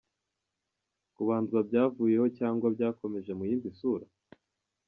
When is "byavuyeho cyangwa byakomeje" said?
1.67-3.31